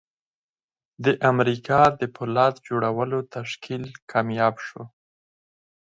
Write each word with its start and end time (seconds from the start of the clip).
د 1.05 1.05
امریکا 1.31 1.81
د 1.99 2.01
پولاد 2.15 2.53
جوړولو 2.67 3.19
تشکیل 3.35 3.83
کامیاب 4.11 4.55
شو 4.67 4.83